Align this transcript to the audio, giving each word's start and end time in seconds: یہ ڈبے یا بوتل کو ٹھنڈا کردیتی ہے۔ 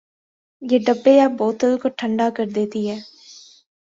یہ 0.61 0.79
ڈبے 0.85 1.11
یا 1.17 1.27
بوتل 1.39 1.77
کو 1.81 1.89
ٹھنڈا 1.97 2.29
کردیتی 2.37 2.81
ہے۔ 2.89 2.97